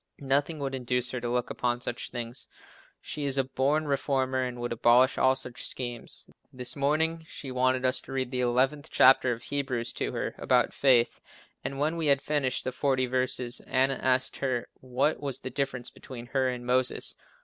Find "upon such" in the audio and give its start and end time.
1.51-2.09